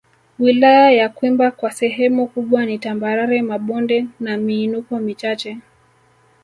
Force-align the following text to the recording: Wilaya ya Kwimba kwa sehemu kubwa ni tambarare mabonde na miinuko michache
Wilaya 0.39 0.91
ya 0.91 1.09
Kwimba 1.09 1.51
kwa 1.51 1.71
sehemu 1.71 2.27
kubwa 2.27 2.65
ni 2.65 2.79
tambarare 2.79 3.41
mabonde 3.41 4.05
na 4.19 4.37
miinuko 4.37 4.99
michache 4.99 5.57